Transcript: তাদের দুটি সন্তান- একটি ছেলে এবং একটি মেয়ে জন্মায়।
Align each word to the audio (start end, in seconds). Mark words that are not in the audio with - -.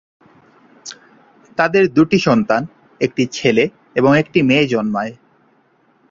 তাদের 1.57 1.93
দুটি 1.93 2.19
সন্তান- 2.19 2.65
একটি 3.01 3.25
ছেলে 3.25 3.69
এবং 3.95 4.19
একটি 4.19 4.41
মেয়ে 4.41 4.67
জন্মায়। 4.67 5.13